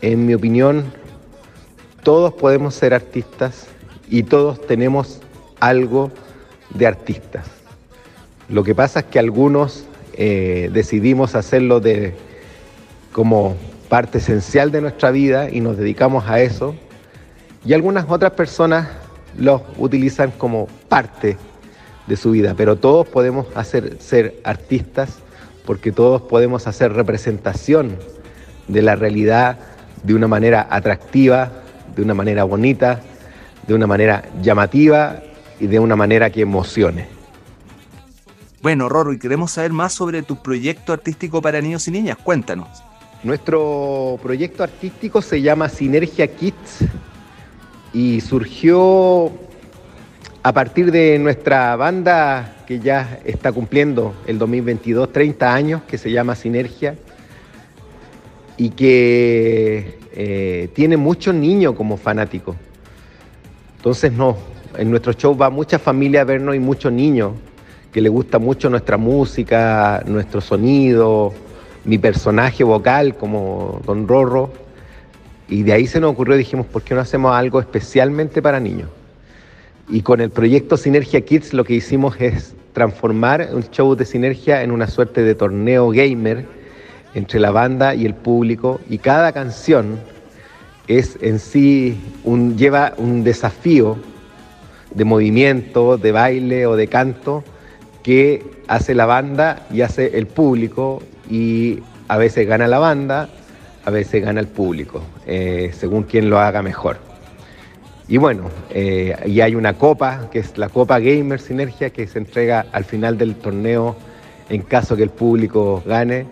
[0.00, 0.84] En mi opinión,
[2.02, 3.66] todos podemos ser artistas
[4.08, 5.20] y todos tenemos
[5.60, 6.10] algo
[6.74, 7.46] de artistas.
[8.48, 9.84] Lo que pasa es que algunos
[10.14, 12.14] eh, decidimos hacerlo de,
[13.12, 13.56] como
[13.88, 16.74] parte esencial de nuestra vida y nos dedicamos a eso.
[17.64, 18.88] Y algunas otras personas
[19.36, 21.36] los utilizan como parte
[22.06, 25.18] de su vida, pero todos podemos hacer, ser artistas
[25.66, 27.96] porque todos podemos hacer representación
[28.68, 29.58] de la realidad
[30.02, 31.52] de una manera atractiva,
[31.94, 33.00] de una manera bonita,
[33.66, 35.20] de una manera llamativa
[35.60, 37.08] y de una manera que emocione.
[38.62, 42.16] Bueno, Roro, y queremos saber más sobre tu proyecto artístico para niños y niñas.
[42.16, 42.82] Cuéntanos.
[43.24, 46.84] Nuestro proyecto artístico se llama Sinergia Kids
[47.92, 49.32] y surgió
[50.44, 56.12] a partir de nuestra banda que ya está cumpliendo el 2022 30 años, que se
[56.12, 56.94] llama Sinergia,
[58.56, 62.54] y que eh, tiene muchos niños como fanáticos.
[63.78, 64.36] Entonces, no,
[64.76, 67.32] en nuestro show va mucha familia a vernos y muchos niños
[67.92, 71.34] que le gusta mucho nuestra música, nuestro sonido,
[71.84, 74.50] mi personaje vocal como Don Rorro.
[75.48, 78.88] Y de ahí se nos ocurrió, dijimos, ¿por qué no hacemos algo especialmente para niños?
[79.88, 84.62] Y con el proyecto Sinergia Kids lo que hicimos es transformar un show de sinergia
[84.62, 86.44] en una suerte de torneo gamer
[87.14, 88.80] entre la banda y el público.
[88.90, 89.98] Y cada canción
[90.86, 93.96] es en sí un, lleva un desafío
[94.94, 97.44] de movimiento, de baile o de canto
[98.02, 103.28] que hace la banda y hace el público y a veces gana la banda,
[103.84, 106.98] a veces gana el público, eh, según quien lo haga mejor.
[108.08, 112.18] Y bueno, eh, y hay una copa, que es la Copa Gamer Sinergia, que se
[112.18, 113.96] entrega al final del torneo
[114.48, 116.26] en caso que el público gane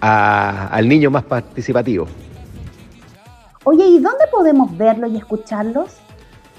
[0.00, 2.06] al niño más participativo.
[3.64, 5.90] Oye, ¿y dónde podemos verlos y escucharlos?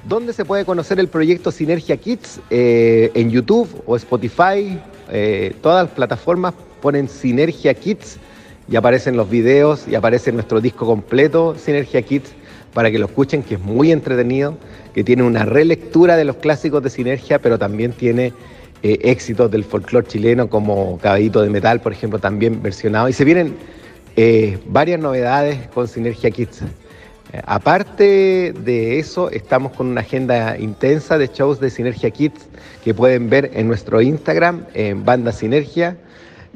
[0.08, 2.40] ¿Dónde se puede conocer el proyecto Sinergia Kids?
[2.52, 4.80] Eh, en YouTube o Spotify,
[5.10, 8.18] eh, todas las plataformas ponen Sinergia Kids
[8.70, 12.32] y aparecen los videos y aparece nuestro disco completo, Sinergia Kids
[12.74, 14.58] para que lo escuchen, que es muy entretenido,
[14.94, 18.34] que tiene una relectura de los clásicos de Sinergia, pero también tiene
[18.84, 23.10] eh, éxitos del folclore chileno como Caballito de Metal, por ejemplo, también versionado.
[23.10, 23.56] Y se vienen
[24.16, 26.62] eh, varias novedades con Sinergia Kids.
[26.62, 32.48] Eh, aparte de eso, estamos con una agenda intensa de shows de Sinergia Kids
[32.84, 35.98] que pueden ver en nuestro Instagram, en Banda Sinergia,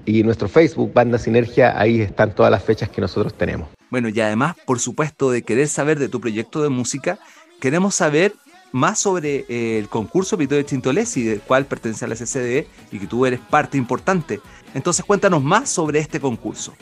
[0.05, 3.69] y nuestro Facebook, Banda Sinergia, ahí están todas las fechas que nosotros tenemos.
[3.89, 7.17] Bueno, y además, por supuesto, de querer saber de tu proyecto de música,
[7.59, 8.33] queremos saber
[8.71, 13.07] más sobre eh, el concurso Vittorio Chintolesi, del cual pertenece a la SCD y que
[13.07, 14.41] tú eres parte importante.
[14.73, 16.73] Entonces, cuéntanos más sobre este concurso.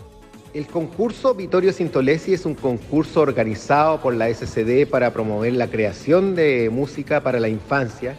[0.54, 6.36] El concurso Vittorio Sintolesi es un concurso organizado por la SCD para promover la creación
[6.36, 8.16] de música para la infancia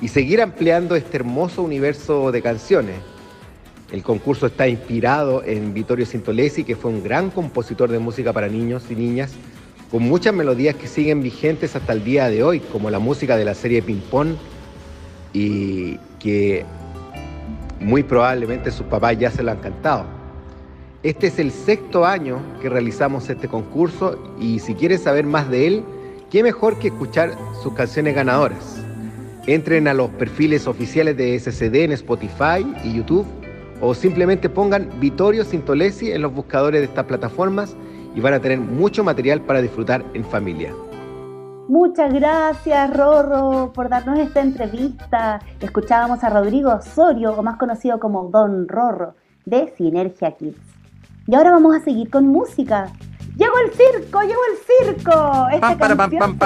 [0.00, 2.96] y seguir ampliando este hermoso universo de canciones
[3.90, 8.48] el concurso está inspirado en Vittorio Sintolesi, que fue un gran compositor de música para
[8.48, 9.32] niños y niñas,
[9.90, 13.46] con muchas melodías que siguen vigentes hasta el día de hoy, como la música de
[13.46, 14.34] la serie Ping Pong,
[15.32, 16.66] y que
[17.80, 20.04] muy probablemente sus papás ya se lo han cantado.
[21.02, 25.66] Este es el sexto año que realizamos este concurso y si quieres saber más de
[25.66, 25.84] él,
[26.30, 28.82] qué mejor que escuchar sus canciones ganadoras.
[29.46, 33.26] Entren a los perfiles oficiales de SCD en Spotify y YouTube
[33.80, 37.76] o simplemente pongan Vittorio Sintolesi en los buscadores de estas plataformas
[38.14, 40.72] y van a tener mucho material para disfrutar en familia.
[41.68, 45.40] Muchas gracias, Rorro, por darnos esta entrevista.
[45.60, 49.14] Escuchábamos a Rodrigo Osorio, o más conocido como Don Rorro,
[49.44, 50.56] de Sinergia Kids.
[51.26, 52.90] Y ahora vamos a seguir con música.
[53.36, 54.22] ¡Llegó el circo!
[54.22, 54.56] ¡Llegó el
[54.96, 55.48] circo!
[55.52, 56.38] Esta canción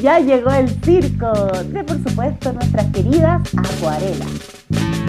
[0.00, 1.30] ya llegó el circo
[1.66, 5.01] de, por supuesto, nuestras queridas acuarelas.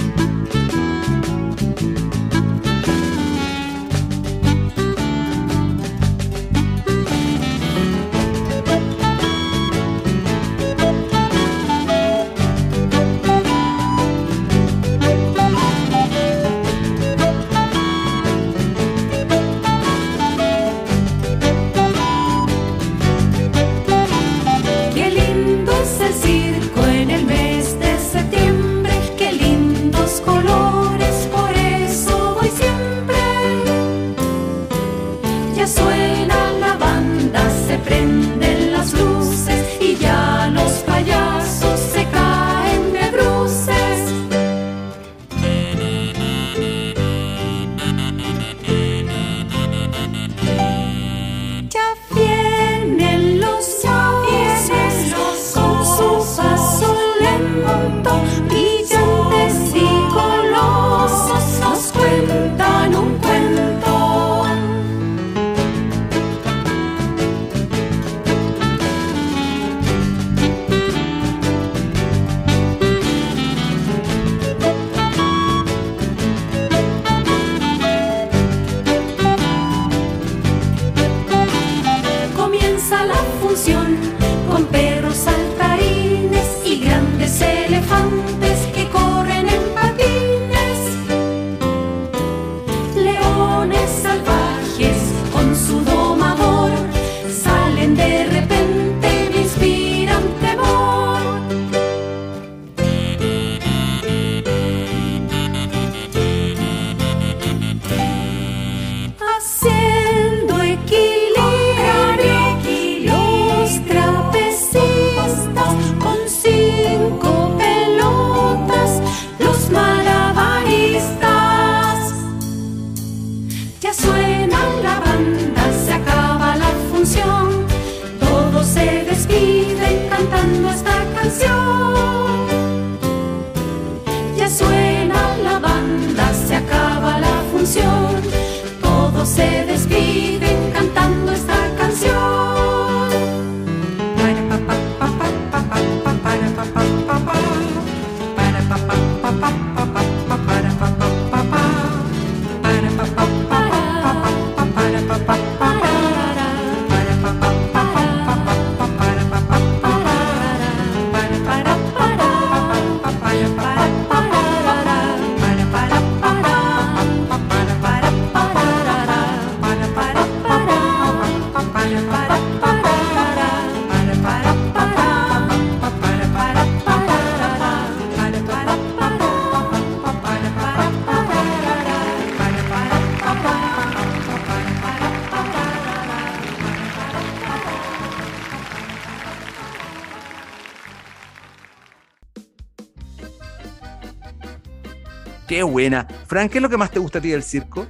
[195.53, 196.07] Qué buena.
[196.25, 197.85] Fran, ¿qué es lo que más te gusta a ti del circo?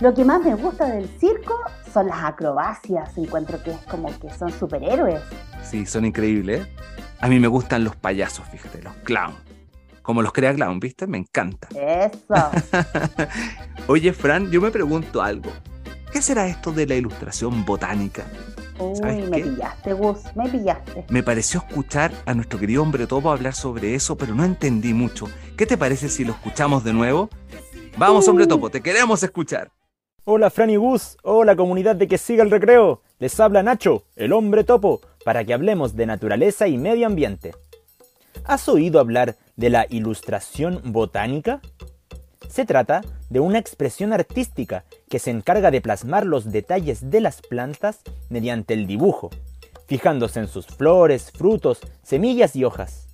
[0.00, 1.60] Lo que más me gusta del circo
[1.92, 3.18] son las acrobacias.
[3.18, 5.20] Encuentro que es como que son superhéroes.
[5.62, 6.62] Sí, son increíbles.
[6.62, 6.66] ¿eh?
[7.20, 9.36] A mí me gustan los payasos, fíjate, los clowns.
[10.00, 11.06] Como los crea clown, ¿viste?
[11.06, 11.68] Me encanta.
[11.74, 12.50] Eso.
[13.88, 15.52] Oye, Fran, yo me pregunto algo.
[16.14, 18.24] ¿Qué será esto de la ilustración botánica?
[18.82, 19.44] Uy, ¿Sabes me qué?
[19.44, 21.04] pillaste, Gus, me pillaste.
[21.08, 25.26] Me pareció escuchar a nuestro querido hombre topo hablar sobre eso, pero no entendí mucho.
[25.56, 27.28] ¿Qué te parece si lo escuchamos de nuevo?
[27.96, 29.70] Vamos, hombre topo, te queremos escuchar.
[30.24, 33.02] Hola Fran y Gus, hola comunidad de que siga el recreo.
[33.18, 37.52] Les habla Nacho, el hombre topo, para que hablemos de naturaleza y medio ambiente.
[38.44, 41.60] ¿Has oído hablar de la ilustración botánica?
[42.48, 47.42] Se trata de una expresión artística que se encarga de plasmar los detalles de las
[47.42, 48.00] plantas
[48.30, 49.28] mediante el dibujo,
[49.86, 53.08] fijándose en sus flores, frutos, semillas y hojas.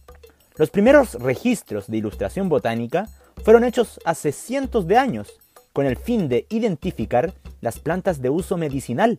[0.55, 3.09] Los primeros registros de ilustración botánica
[3.43, 5.41] fueron hechos hace cientos de años,
[5.73, 9.19] con el fin de identificar las plantas de uso medicinal.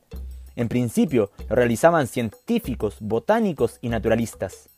[0.55, 4.69] En principio lo realizaban científicos, botánicos y naturalistas.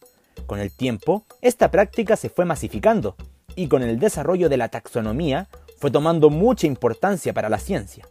[0.47, 3.16] Con el tiempo, esta práctica se fue masificando
[3.56, 5.49] y con el desarrollo de la taxonomía
[5.82, 8.08] fue tomando mucha importancia para la ciencia.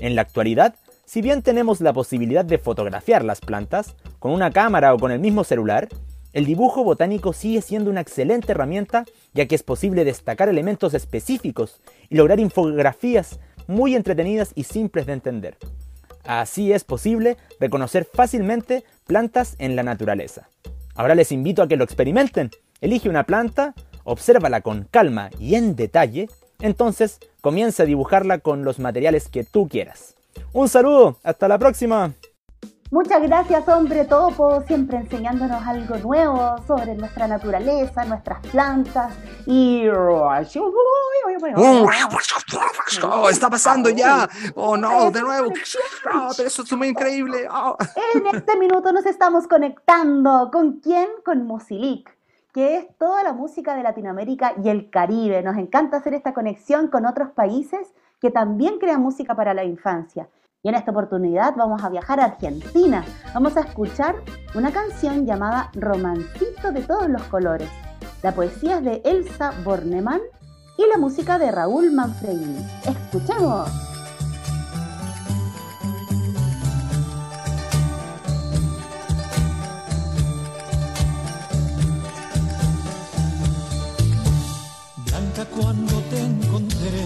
[0.00, 0.74] En la actualidad,
[1.04, 5.20] si bien tenemos la posibilidad de fotografiar las plantas con una cámara o con el
[5.20, 5.88] mismo celular,
[6.32, 11.80] el dibujo botánico sigue siendo una excelente herramienta ya que es posible destacar elementos específicos
[12.08, 15.58] y lograr infografías muy entretenidas y simples de entender.
[16.24, 20.48] Así es posible reconocer fácilmente plantas en la naturaleza.
[20.94, 22.50] Ahora les invito a que lo experimenten.
[22.80, 23.74] Elige una planta,
[24.04, 26.28] obsérvala con calma y en detalle,
[26.60, 30.14] entonces comienza a dibujarla con los materiales que tú quieras.
[30.52, 32.12] Un saludo, hasta la próxima.
[32.92, 39.12] Muchas gracias, hombre topo, siempre enseñándonos algo nuevo sobre nuestra naturaleza, nuestras plantas
[39.44, 39.88] y...
[39.88, 40.30] Oh,
[43.28, 44.28] está pasando ya.
[44.54, 45.48] Oh, no, de nuevo.
[46.14, 47.48] Oh, pero eso es muy increíble.
[47.50, 47.76] Oh.
[48.14, 50.48] En este minuto nos estamos conectando.
[50.52, 51.08] ¿Con quién?
[51.24, 52.15] Con Musilic,
[52.56, 55.42] que es toda la música de Latinoamérica y el Caribe.
[55.42, 57.86] Nos encanta hacer esta conexión con otros países
[58.18, 60.30] que también crean música para la infancia.
[60.62, 63.04] Y en esta oportunidad vamos a viajar a Argentina.
[63.34, 64.14] Vamos a escuchar
[64.54, 67.68] una canción llamada Romancito de todos los colores.
[68.22, 70.22] La poesía es de Elsa Bornemann
[70.78, 72.64] y la música de Raúl Manfredini.
[72.88, 73.95] ¡Escuchemos!
[85.56, 87.00] Cuando te encontré,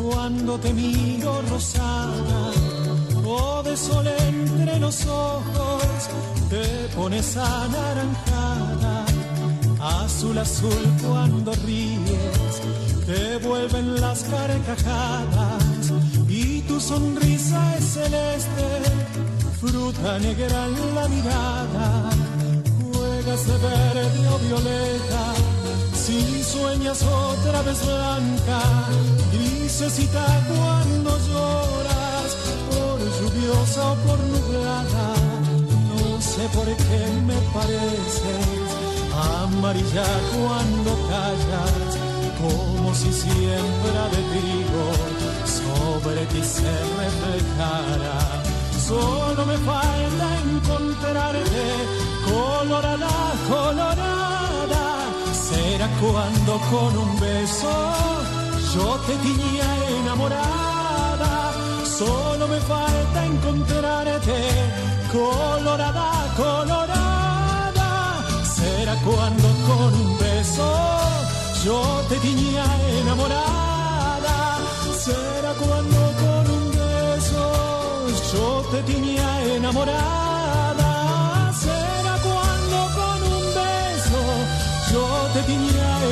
[0.00, 2.50] cuando te miro rosada,
[3.24, 5.82] o de sol entre los ojos,
[6.48, 6.64] te
[6.94, 9.04] pones anaranjada,
[10.04, 12.54] azul azul cuando ríes,
[13.06, 15.92] te vuelven las carcajadas
[16.28, 18.68] y tu sonrisa es celeste,
[19.60, 22.10] fruta negra en la mirada,
[22.92, 25.43] juegas de verde o violeta
[26.06, 28.60] si sueñas otra vez blanca,
[29.32, 32.30] grisecita cuando lloras,
[32.70, 35.08] por lluviosa o por nublada,
[35.88, 38.84] no sé por qué me pareces
[39.14, 40.04] amarilla
[40.36, 41.92] cuando callas,
[42.42, 44.86] como si siembra de trigo
[45.58, 48.18] sobre ti se reflejara.
[48.88, 51.64] Solo me falta encontrarte
[52.28, 53.08] colorada,
[53.48, 54.93] colorada
[55.54, 57.72] será cuando con un beso
[58.74, 59.68] yo te tiña
[60.00, 61.32] enamorada.
[61.98, 64.36] Solo me falta encontrarte
[65.12, 67.08] colorada, colorada.
[70.18, 70.68] beso
[71.64, 72.64] yo te tenía
[73.00, 74.36] enamorada.
[75.04, 77.44] Será cuando con un beso
[78.32, 79.26] yo te tenía
[79.56, 80.33] enamorada.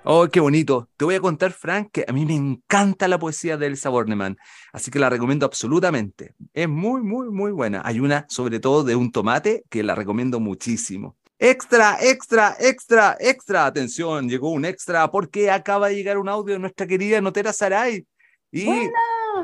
[0.04, 0.88] Oh, qué bonito.
[0.96, 4.36] Te voy a contar, Frank, que a mí me encanta la poesía de Elsa Bornemann,
[4.72, 6.34] así que la recomiendo absolutamente.
[6.52, 7.82] Es muy, muy, muy buena.
[7.84, 11.16] Hay una, sobre todo, de un tomate que la recomiendo muchísimo.
[11.38, 13.66] Extra, extra, extra, extra.
[13.66, 18.06] Atención, llegó un extra porque acaba de llegar un audio de nuestra querida Notera Saray.
[18.52, 18.66] Y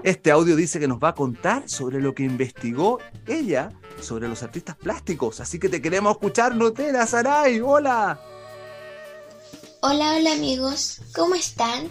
[0.03, 4.43] este audio dice que nos va a contar sobre lo que investigó ella sobre los
[4.43, 5.41] artistas plásticos.
[5.41, 7.61] Así que te queremos escuchar, Notera Saray.
[7.61, 8.21] Hola.
[9.81, 11.89] Hola, hola amigos, ¿cómo están?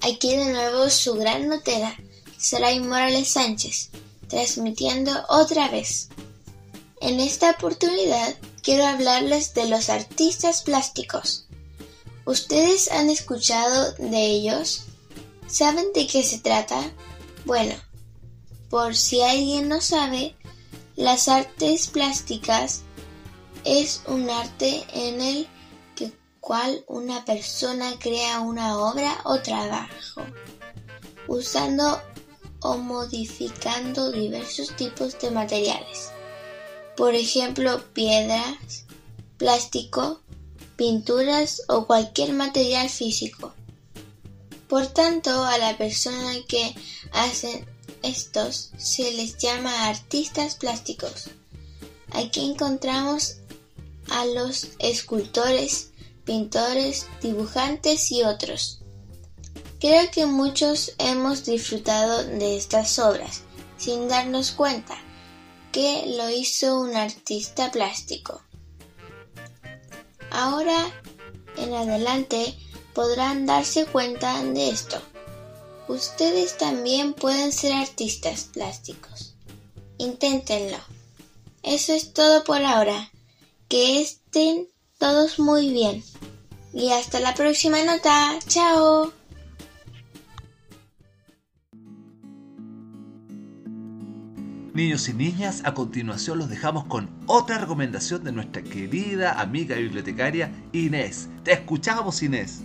[0.00, 1.96] Aquí de nuevo su gran notera,
[2.36, 3.90] Saray Morales Sánchez,
[4.28, 6.08] transmitiendo otra vez.
[7.00, 11.46] En esta oportunidad quiero hablarles de los artistas plásticos.
[12.24, 14.82] ¿Ustedes han escuchado de ellos?
[15.46, 16.90] ¿Saben de qué se trata?
[17.44, 17.74] Bueno,
[18.70, 20.36] por si alguien no sabe,
[20.96, 22.82] las artes plásticas
[23.64, 25.48] es un arte en el
[25.94, 30.22] que cual una persona crea una obra o trabajo,
[31.26, 32.00] usando
[32.60, 36.10] o modificando diversos tipos de materiales.
[36.96, 38.84] Por ejemplo, piedras,
[39.36, 40.20] plástico,
[40.76, 43.54] pinturas o cualquier material físico.
[44.68, 46.74] Por tanto, a la persona que
[47.12, 47.66] hacen
[48.02, 51.30] estos se les llama artistas plásticos.
[52.12, 53.36] Aquí encontramos
[54.10, 55.90] a los escultores,
[56.24, 58.80] pintores, dibujantes y otros.
[59.80, 63.42] Creo que muchos hemos disfrutado de estas obras
[63.76, 64.96] sin darnos cuenta
[65.72, 68.42] que lo hizo un artista plástico.
[70.30, 70.92] Ahora
[71.56, 72.58] en adelante
[72.98, 75.00] podrán darse cuenta de esto.
[75.86, 79.36] Ustedes también pueden ser artistas plásticos.
[79.98, 80.78] Inténtenlo.
[81.62, 83.12] Eso es todo por ahora.
[83.68, 84.66] Que estén
[84.98, 86.02] todos muy bien.
[86.72, 88.36] Y hasta la próxima nota.
[88.48, 89.12] Chao.
[94.74, 100.50] Niños y niñas, a continuación los dejamos con otra recomendación de nuestra querida amiga bibliotecaria
[100.72, 101.28] Inés.
[101.44, 102.62] Te escuchamos, Inés.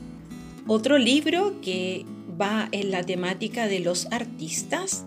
[0.65, 2.05] Otro libro que
[2.39, 5.05] va en la temática de los artistas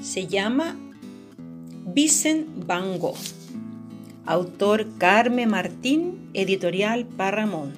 [0.00, 0.76] se llama
[1.86, 3.18] Vicent Van Gogh.
[4.24, 7.72] Autor Carme Martín, editorial Parramón.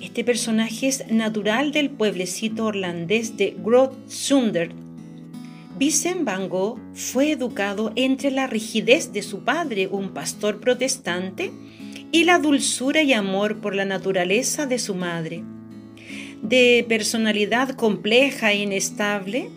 [0.00, 4.72] Este personaje es natural del pueblecito holandés de Groot Zundert.
[5.76, 11.50] Vicent Van Gogh fue educado entre la rigidez de su padre, un pastor protestante,
[12.14, 15.42] y la dulzura y amor por la naturaleza de su madre.
[16.42, 19.50] De personalidad compleja e inestable,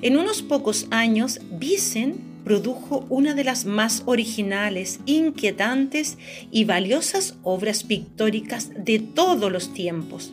[0.00, 6.16] en unos pocos años Vicent produjo una de las más originales, inquietantes
[6.52, 10.32] y valiosas obras pictóricas de todos los tiempos.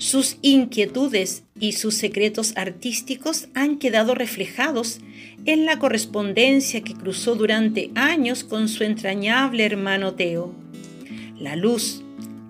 [0.00, 4.98] Sus inquietudes y sus secretos artísticos han quedado reflejados
[5.44, 10.54] en la correspondencia que cruzó durante años con su entrañable hermano Teo.
[11.38, 12.00] La luz,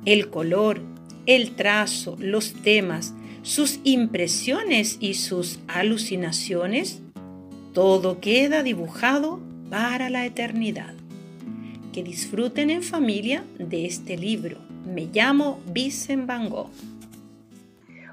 [0.05, 0.81] el color,
[1.27, 7.01] el trazo, los temas, sus impresiones y sus alucinaciones,
[7.75, 9.41] todo queda dibujado
[9.71, 10.95] para la eternidad.
[11.93, 14.59] Que disfruten en familia de este libro.
[14.87, 16.71] Me llamo Vicent Van Gogh.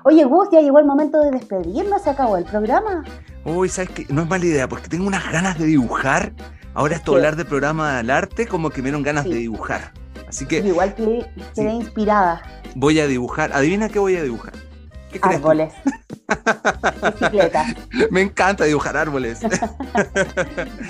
[0.10, 3.04] Oye, Gus, ya llegó el momento de despedirnos, se acabó el programa.
[3.44, 4.06] Uy, ¿sabes qué?
[4.08, 6.32] No es mala idea, porque tengo unas ganas de dibujar.
[6.74, 7.18] Ahora esto Sí.
[7.18, 9.92] hablar de programa del arte, como que me dieron ganas de dibujar.
[10.26, 12.42] Así que Igual que quedé inspirada.
[12.74, 13.52] voy a dibujar.
[13.52, 14.54] Adivina qué voy a dibujar.
[15.20, 15.30] ¿Qué?
[15.36, 15.74] Árboles.
[17.20, 17.66] Bicicleta.
[18.12, 19.40] Me encanta dibujar árboles.
[19.42, 19.50] Yo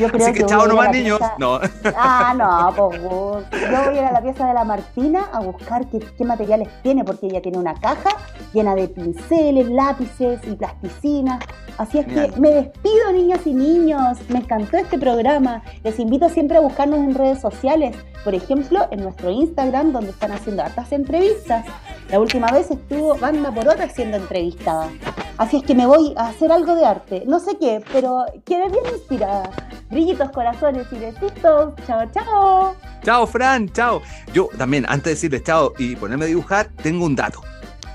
[0.10, 1.20] creo Así que que chao nomás, niños.
[1.20, 1.60] pieza- No.
[1.96, 3.02] Ah, no, pues.
[3.02, 6.70] Yo voy a ir a la pieza de la Martina a buscar qué, qué materiales
[6.84, 8.10] tiene, porque ella tiene una caja
[8.54, 11.44] llena de pinceles, lápices y plasticinas.
[11.78, 12.34] Así es Genial.
[12.34, 14.18] que me despido, niñas y niños.
[14.30, 15.62] Me encantó este programa.
[15.84, 17.96] Les invito siempre a buscarnos en redes sociales.
[18.24, 21.66] Por ejemplo, en nuestro Instagram, donde están haciendo hartas entrevistas.
[22.10, 24.90] La última vez estuvo Banda por Otra siendo entrevistada.
[25.38, 27.24] Así es que me voy a hacer algo de arte.
[27.28, 29.50] No sé qué, pero quedé bien inspirada.
[29.90, 31.74] Brillitos, corazones y besitos.
[31.86, 32.76] Chao, chao.
[33.04, 34.02] Chao, Fran, chao.
[34.34, 37.42] Yo también, antes de decirles chao y ponerme a dibujar, tengo un dato.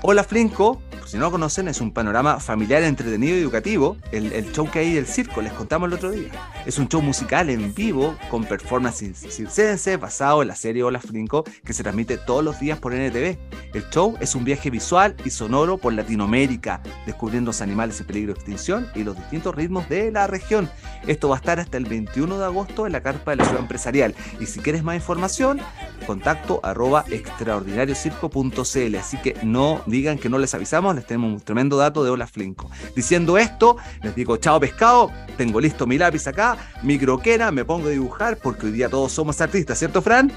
[0.05, 3.95] Hola Flinco, por si no lo conocen, es un panorama familiar, entretenido y educativo.
[4.11, 6.29] El, show que hay del circo, les contamos el otro día.
[6.65, 11.45] Es un show musical en vivo con performances circenses basado en la serie Hola Flinco
[11.63, 13.37] que se transmite todos los días por NTV.
[13.73, 18.33] El show es un viaje visual y sonoro por Latinoamérica, descubriendo los animales en peligro
[18.33, 20.69] de extinción y los distintos ritmos de la región.
[21.07, 23.61] Esto va a estar hasta el 21 de agosto en la carpa de la ciudad
[23.61, 24.15] empresarial.
[24.41, 25.61] Y si quieres más información,
[26.03, 28.95] contacto arroba extraordinariocirco.cl.
[28.95, 32.27] Así que no digan que no les avisamos, les tenemos un tremendo dato de Hola
[32.27, 32.69] Flinco.
[32.95, 37.87] Diciendo esto, les digo chao pescado, tengo listo mi lápiz acá, mi croquera, me pongo
[37.87, 40.31] a dibujar porque hoy día todos somos artistas, ¿cierto Fran?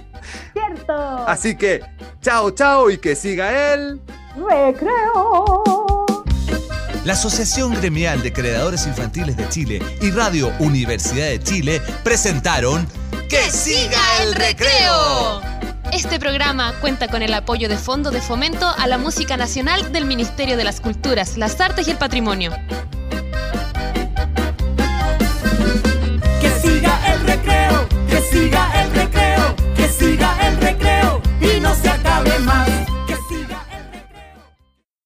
[0.53, 0.95] ¡Cierto!
[1.27, 1.81] Así que
[2.21, 4.01] chao, chao y que siga él.
[4.37, 5.65] Recreo.
[7.05, 12.87] La Asociación Gremial de Creadores Infantiles de Chile y Radio Universidad de Chile presentaron
[13.29, 15.56] ¡Que siga el recreo!
[15.93, 20.05] Este programa cuenta con el apoyo de Fondo de Fomento a la Música Nacional del
[20.05, 22.53] Ministerio de las Culturas, las Artes y el Patrimonio.
[26.41, 31.89] Que siga el recreo, que siga el recreo, que siga el recreo y no se
[31.89, 32.69] acabe más.